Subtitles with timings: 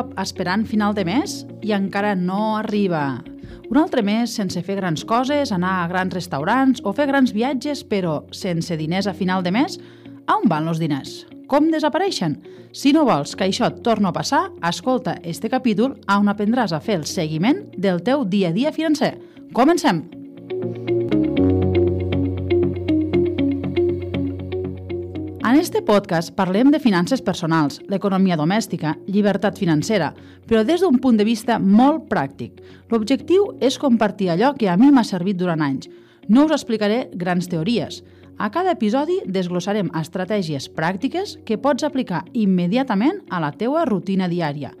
[0.00, 3.20] Cop esperant final de mes i encara no arriba.
[3.70, 7.84] Un altre mes sense fer grans coses, anar a grans restaurants o fer grans viatges,
[7.84, 9.76] però sense diners a final de mes?
[10.26, 11.26] A on van els diners?
[11.50, 12.38] Com desapareixen?
[12.72, 16.80] Si no vols que això et torni a passar, escolta este capítol on aprendràs a
[16.80, 19.18] fer el seguiment del teu dia a dia financer.
[19.52, 20.06] Comencem!
[20.50, 20.99] En
[25.60, 30.08] este podcast parlem de finances personals, l'economia domèstica, llibertat financera,
[30.48, 32.62] però des d'un punt de vista molt pràctic.
[32.88, 35.90] L'objectiu és compartir allò que a mi m'ha servit durant anys.
[36.28, 38.00] No us explicaré grans teories.
[38.38, 44.72] A cada episodi desglossarem estratègies pràctiques que pots aplicar immediatament a la teua rutina diària.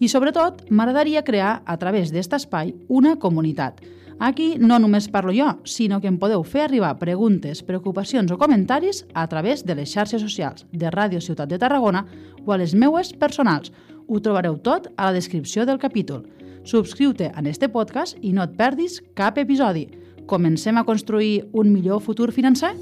[0.00, 3.80] I sobretot, m'agradaria crear, a través d'aquest espai, una comunitat–
[4.18, 9.04] Aquí no només parlo jo, sinó que em podeu fer arribar preguntes, preocupacions o comentaris
[9.12, 12.06] a través de les xarxes socials de Ràdio Ciutat de Tarragona
[12.46, 13.72] o a les meues personals.
[14.08, 16.24] Ho trobareu tot a la descripció del capítol.
[16.64, 19.90] Subscriu-te en este podcast i no et perdis cap episodi.
[20.26, 22.72] Comencem a construir un millor futur financer?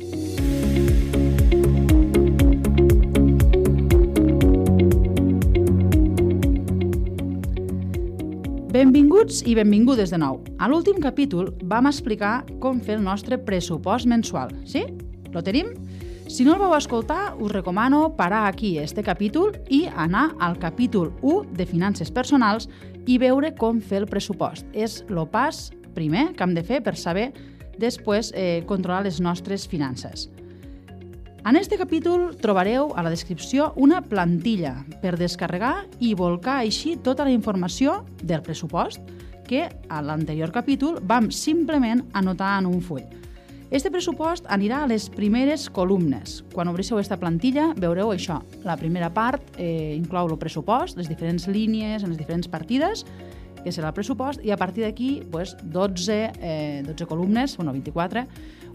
[8.84, 10.42] Benvinguts i benvingudes de nou.
[10.60, 14.50] A l'últim capítol vam explicar com fer el nostre pressupost mensual.
[14.68, 14.82] Sí?
[15.32, 15.70] Lo tenim?
[16.28, 21.14] Si no el vau escoltar, us recomano parar aquí este capítol i anar al capítol
[21.22, 22.68] 1 de finances personals
[23.08, 24.68] i veure com fer el pressupost.
[24.76, 27.30] És el pas primer que hem de fer per saber
[27.80, 30.28] després eh, controlar les nostres finances.
[31.46, 37.26] En este capítol trobareu a la descripció una plantilla per descarregar i volcar així tota
[37.28, 39.12] la informació del pressupost
[39.44, 43.04] que a l'anterior capítol vam simplement anotar en un full.
[43.68, 46.40] Este pressupost anirà a les primeres columnes.
[46.54, 48.40] Quan obrisseu aquesta plantilla veureu això.
[48.64, 53.04] La primera part eh, inclou el pressupost, les diferents línies en les diferents partides,
[53.60, 58.24] que serà el pressupost, i a partir d'aquí pues, 12, eh, 12 columnes, bueno, 24,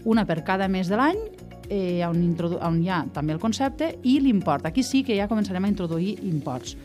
[0.04, 2.22] una per cada mes de l'any eh, on,
[2.60, 4.66] on hi ha també el concepte i l'import.
[4.66, 6.76] Aquí sí que ja començarem a introduir imports.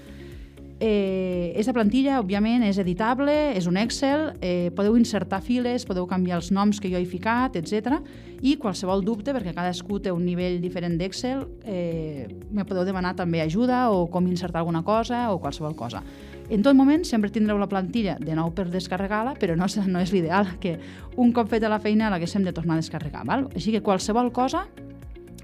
[0.78, 6.42] Eh, aquesta plantilla, òbviament, és editable, és un Excel, eh, podeu insertar files, podeu canviar
[6.42, 8.02] els noms que jo he ficat, etc.
[8.44, 13.40] I qualsevol dubte, perquè cadascú té un nivell diferent d'Excel, eh, me podeu demanar també
[13.40, 16.04] ajuda o com insertar alguna cosa o qualsevol cosa.
[16.50, 20.12] En tot moment sempre tindreu la plantilla de nou per descarregar-la, però no, no és
[20.14, 20.76] l'ideal que
[21.18, 23.24] un cop feta la feina l'haguéssim de tornar a descarregar.
[23.26, 23.48] Val?
[23.56, 24.66] Així que qualsevol cosa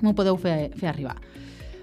[0.01, 1.17] m'ho podeu fer, fer arribar.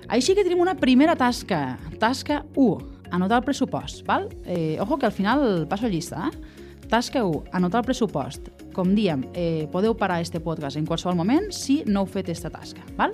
[0.08, 4.04] Així que tenim una primera tasca, tasca 1, anotar el pressupost.
[4.06, 4.28] Val?
[4.46, 6.30] Eh, ojo que al final passo llista.
[6.30, 6.86] Eh?
[6.88, 8.48] Tasca 1, anotar el pressupost.
[8.72, 12.54] Com diem, eh, podeu parar este podcast en qualsevol moment si no heu fet aquesta
[12.54, 12.86] tasca.
[12.96, 13.12] Val?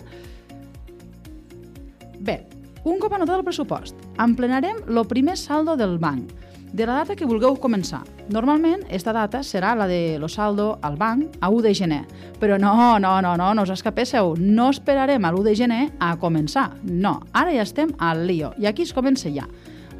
[2.20, 2.44] Bé,
[2.84, 6.30] un cop anotat el pressupost, emplenarem el primer saldo del banc,
[6.74, 8.02] de la data que vulgueu començar.
[8.34, 12.00] Normalment, esta data serà la de lo saldo al banc a 1 de gener.
[12.40, 14.34] Però no, no, no, no, no us escapéssiu.
[14.38, 16.72] No esperarem a l'1 de gener a començar.
[16.82, 19.46] No, ara ja estem al lío i aquí es comença ja.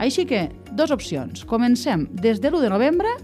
[0.03, 1.45] Així que, dos opcions.
[1.47, 3.15] Comencem des de l'1 de novembre,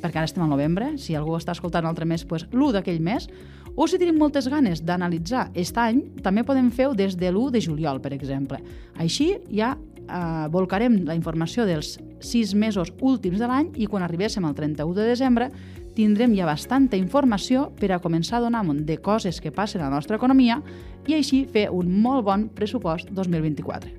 [0.00, 3.28] perquè ara estem al novembre, si algú està escoltant l'altre mes, pues, l'1 d'aquell mes,
[3.76, 7.60] o si tenim moltes ganes d'analitzar aquest any, també podem fer-ho des de l'1 de
[7.60, 8.62] juliol, per exemple.
[8.96, 14.44] Així ja eh, volcarem la informació dels sis mesos últims de l'any i quan arribéssim
[14.48, 15.50] al 31 de desembre
[15.96, 19.90] tindrem ja bastanta informació per a començar a donar un de coses que passen a
[19.90, 20.62] la nostra economia
[21.06, 23.92] i així fer un molt bon pressupost 2024.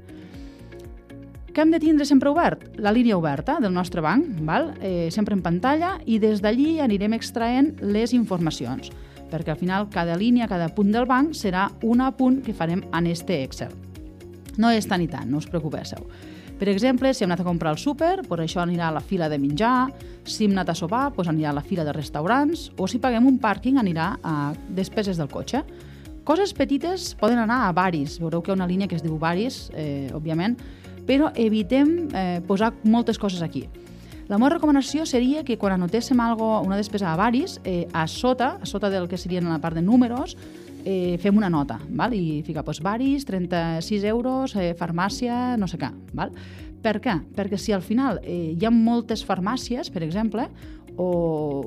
[1.54, 2.68] Què hem de tindre sempre obert?
[2.78, 4.76] La línia oberta del nostre banc, val?
[4.82, 8.92] Eh, sempre en pantalla, i des d'allí anirem extraent les informacions
[9.32, 13.08] perquè al final cada línia, cada punt del banc serà un apunt que farem en
[13.08, 13.74] este Excel.
[14.58, 16.06] No és tant i tant, no us preocupéssiu.
[16.58, 19.28] Per exemple, si hem anat a comprar al súper, doncs això anirà a la fila
[19.30, 19.92] de menjar,
[20.26, 23.28] si hem anat a sopar, doncs anirà a la fila de restaurants, o si paguem
[23.30, 25.62] un pàrquing anirà a despeses del cotxe.
[26.26, 29.20] Coses petites poden anar a varis, veureu que hi ha una línia que es diu
[29.22, 30.58] varis, eh, òbviament,
[31.08, 33.68] però evitem eh, posar moltes coses aquí.
[34.28, 38.58] La meva recomanació seria que quan anotéssim algo, una despesa a varis, eh, a sota,
[38.60, 40.36] a sota del que serien la part de números,
[40.84, 42.14] eh, fem una nota, val?
[42.14, 45.94] i fica pues, varis, 36 euros, eh, farmàcia, no sé què.
[46.14, 46.36] Val?
[46.84, 47.16] Per què?
[47.36, 50.50] Perquè si al final eh, hi ha moltes farmàcies, per exemple,
[50.98, 51.08] o,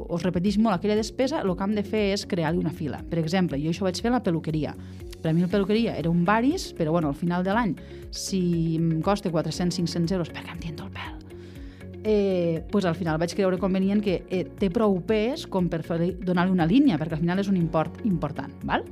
[0.08, 3.00] o es repeteix molt aquella despesa, el que hem de fer és crear-li una fila.
[3.08, 4.74] Per exemple, jo això vaig fer a la peluqueria.
[5.20, 7.74] Per a mi la peluqueria era un varis, però bueno, al final de l'any,
[8.10, 11.19] si em costa 400-500 euros, perquè em tinto el pèl,
[12.04, 16.52] eh, pues al final vaig creure convenient que eh, té prou pes com per donar-li
[16.52, 18.52] una línia, perquè al final és un import important.
[18.64, 18.84] Val?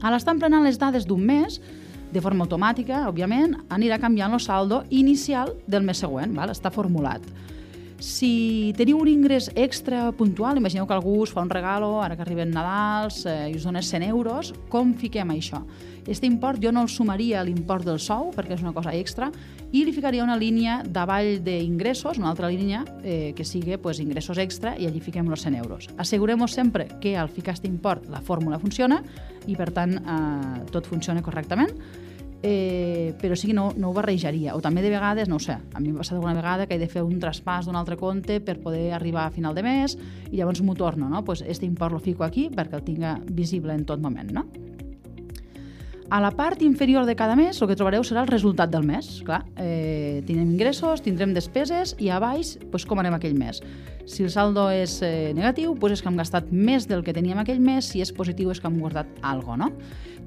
[0.00, 1.60] A l'estar emplenant les dades d'un mes,
[2.10, 6.50] de forma automàtica, òbviament, anirà canviant el saldo inicial del mes següent, val?
[6.50, 7.26] està formulat.
[8.00, 12.24] Si teniu un ingrés extra puntual, imagineu que algú us fa un regalo, ara que
[12.24, 15.60] arriben Nadals, eh, i us dona 100 euros, com fiquem això?
[16.08, 19.28] Este import jo no el sumaria a l'import del sou, perquè és una cosa extra,
[19.70, 24.38] i li ficaria una línia davall d'ingressos, una altra línia eh, que sigui pues, ingressos
[24.38, 25.90] extra, i allí fiquem els 100 euros.
[25.98, 29.02] Assegurem-nos sempre que al ficar aquest import la fórmula funciona
[29.46, 31.76] i, per tant, eh, tot funciona correctament
[32.42, 34.54] eh, però sí que no, no ho barrejaria.
[34.56, 36.82] O també de vegades, no ho sé, a mi m'ha passat alguna vegada que he
[36.82, 39.96] de fer un traspàs d'un altre compte per poder arribar a final de mes
[40.30, 41.24] i llavors m'ho torno, no?
[41.24, 44.46] Pues este import lo fico aquí perquè el tinga visible en tot moment, no?
[46.10, 49.20] A la part inferior de cada mes el que trobareu serà el resultat del mes.
[49.22, 53.60] Clar, eh, tindrem ingressos, tindrem despeses i a baix pues, com anem aquell mes.
[54.10, 57.38] Si el saldo és eh, negatiu, pues és que hem gastat més del que teníem
[57.38, 59.70] aquell mes, si és positiu és que hem guardat alguna no?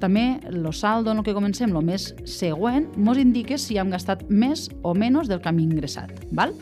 [0.00, 4.24] També el saldo en el que comencem, el mes següent, ens indica si hem gastat
[4.30, 6.16] més o menys del que hem ingressat.
[6.32, 6.56] Val?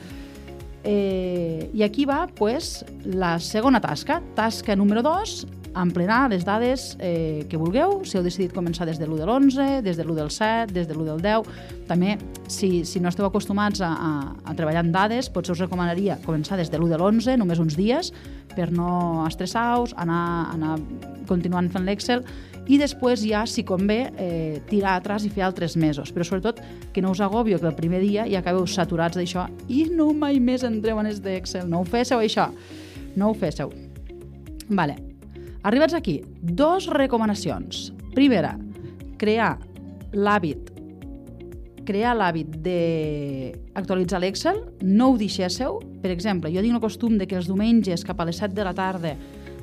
[0.82, 5.46] Eh, I aquí va pues, la segona tasca, tasca número 2,
[5.76, 9.80] emplenar les dades eh, que vulgueu, si heu decidit començar des de l'1 de l'11,
[9.84, 11.86] des de l'1 del 7, des de l'1 del 10.
[11.88, 12.16] També,
[12.48, 14.12] si, si no esteu acostumats a, a,
[14.44, 17.76] a treballar en dades, potser us recomanaria començar des de l'1 de l'11, només uns
[17.78, 18.12] dies,
[18.56, 20.78] per no estressar-vos, anar, anar
[21.28, 22.24] continuant fent l'Excel,
[22.70, 26.12] i després ja, si convé, eh, tirar atrás i fer altres mesos.
[26.14, 26.60] Però sobretot
[26.94, 30.38] que no us agobio que el primer dia ja acabeu saturats d'això i no mai
[30.38, 31.68] més entreu en els d'Excel.
[31.68, 32.50] No ho féssiu, això.
[33.16, 33.72] No ho féssiu.
[34.68, 35.11] Vale.
[35.62, 37.92] Arribats aquí, dos recomanacions.
[38.16, 38.56] Primera,
[39.18, 39.56] crear
[40.12, 40.72] l'hàbit
[41.82, 45.80] crear l'hàbit d'actualitzar l'Excel, no ho deixéssiu.
[46.02, 48.66] Per exemple, jo tinc el costum de que els diumenges cap a les 7 de
[48.66, 49.16] la tarda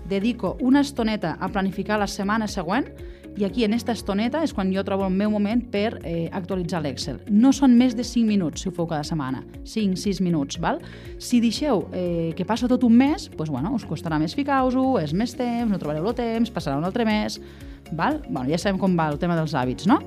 [0.10, 2.90] dedico una estoneta a planificar la setmana següent
[3.40, 6.82] i aquí en aquesta estoneta és quan jo trobo el meu moment per eh, actualitzar
[6.84, 7.22] l'Excel.
[7.32, 10.82] No són més de 5 minuts si ho feu cada setmana, 5-6 minuts, val?
[11.24, 15.16] Si deixeu eh, que passa tot un mes, doncs, bueno, us costarà més ficar-vos-ho, és
[15.16, 17.40] més temps, no trobareu el temps, passarà un altre mes,
[17.94, 18.20] val?
[18.28, 20.02] Bueno, ja sabem com va el tema dels hàbits, no?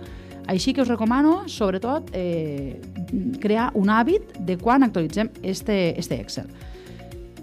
[0.52, 2.76] Així que us recomano, sobretot, eh,
[3.40, 6.52] crear un hàbit de quan actualitzem este, este Excel.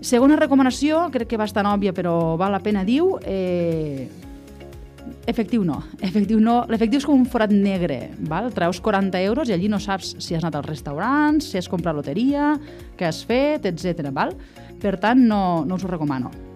[0.05, 3.15] Segona recomanació, crec que bastant òbvia, però val la pena, diu...
[3.25, 4.27] Eh,
[5.29, 5.79] efectiu no.
[6.01, 6.63] Efectiu no.
[6.69, 8.09] L'efectiu és com un forat negre.
[8.31, 8.51] Val?
[8.55, 11.97] Treus 40 euros i allí no saps si has anat als restaurants, si has comprat
[11.97, 12.53] loteria,
[12.97, 14.13] què has fet, etc.
[14.79, 16.48] Per tant, no, no us ho recomano.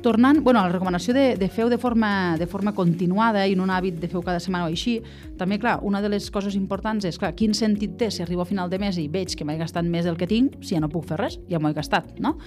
[0.00, 3.68] Tornant bueno, la recomanació de, de fer de forma, de forma continuada i en un
[3.68, 4.94] hàbit de fer cada setmana o així,
[5.36, 8.48] també, clar, una de les coses importants és, clar, quin sentit té si arribo a
[8.48, 10.88] final de mes i veig que m'he gastat més del que tinc, si ja no
[10.88, 12.38] puc fer res, ja m'ho he gastat, no?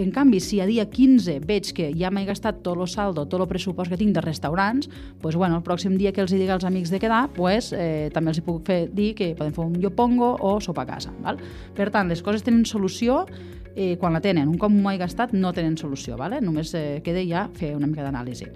[0.00, 3.44] En canvi, si a dia 15 veig que ja m'he gastat tot el saldo, tot
[3.44, 4.88] el pressupost que tinc de restaurants,
[5.20, 8.08] pues, bueno, el pròxim dia que els hi diga als amics de quedar, pues, eh,
[8.14, 11.12] també els hi puc fer dir que poden fer un llopongo o sopa a casa.
[11.20, 11.44] Val?
[11.76, 13.26] Per tant, les coses tenen solució
[13.74, 14.48] eh, quan la tenen.
[14.48, 16.40] Un cop m'ho he gastat no tenen solució, ¿vale?
[16.40, 18.48] només eh, queda ja fer una mica d'anàlisi.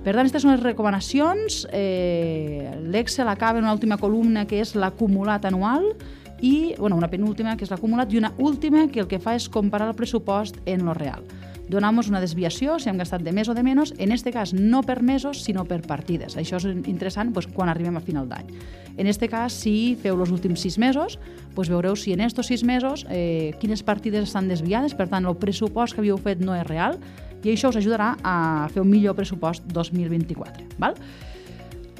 [0.00, 1.66] Per tant, aquestes són les recomanacions.
[1.76, 5.92] Eh, L'Excel acaba en una última columna que és l'acumulat anual
[6.40, 9.50] i bueno, una penúltima que és l'acumulat i una última que el que fa és
[9.52, 11.26] comparar el pressupost en lo real
[11.70, 14.82] donamos una desviació, si hem gastat de més o de menys, en este cas no
[14.82, 16.34] per mesos, sinó per partides.
[16.36, 18.50] Això és interessant doncs, quan arribem a final d'any.
[18.98, 21.16] En este cas, si feu els últims sis mesos,
[21.54, 25.38] doncs veureu si en estos sis mesos eh, quines partides estan desviades, per tant, el
[25.38, 26.98] pressupost que havíeu fet no és real,
[27.44, 30.68] i això us ajudarà a fer un millor pressupost 2024.
[30.80, 30.96] Val?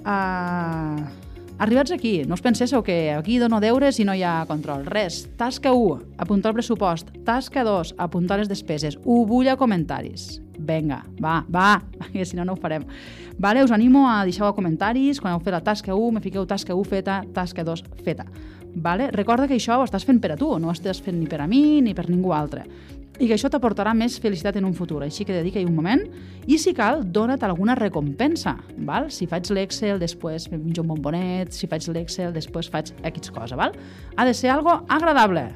[0.00, 1.28] Uh,
[1.60, 4.86] Arribats aquí, no us penséssiu que aquí dono deures i no hi ha control.
[4.88, 5.26] Res.
[5.36, 7.10] Tasca 1, apuntar el pressupost.
[7.26, 8.96] Tasca 2, apuntar les despeses.
[9.04, 10.38] Ho vull a comentaris.
[10.56, 11.82] Vinga, va, va,
[12.14, 12.86] que si no, no ho farem.
[13.36, 16.48] Vale, us animo a deixar a comentaris, quan heu fet la tasca 1, me fiqueu
[16.48, 18.24] tasca 1 feta, tasca 2 feta.
[18.74, 19.10] Vale?
[19.10, 21.42] Recorda que això ho estàs fent per a tu, no ho estàs fent ni per
[21.42, 22.66] a mi ni per ningú altre
[23.20, 25.02] i que això t'aportarà més felicitat en un futur.
[25.04, 26.06] Així que dedica-hi un moment
[26.46, 28.56] i, si cal, dona't alguna recompensa.
[28.88, 29.10] Val?
[29.12, 33.60] Si faig l'Excel, després me menjo un bombonet, si faig l'Excel, després faig X cosa.
[33.60, 33.76] Val?
[34.16, 35.50] Ha de ser algo agradable.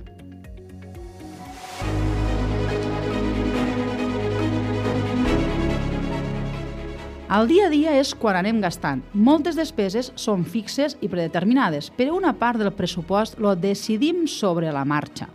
[7.24, 9.00] El dia a dia és quan anem gastant.
[9.16, 14.84] Moltes despeses són fixes i predeterminades, però una part del pressupost lo decidim sobre la
[14.84, 15.30] marxa.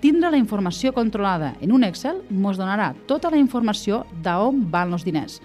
[0.00, 5.02] Tindre la informació controlada en un Excel mos donarà tota la informació d'on van els
[5.02, 5.40] diners.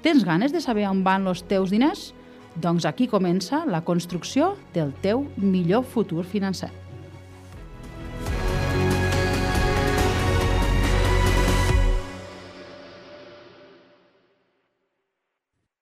[0.00, 2.14] Tens ganes de saber on van els teus diners?
[2.56, 6.81] Doncs aquí comença la construcció del teu millor futur financer.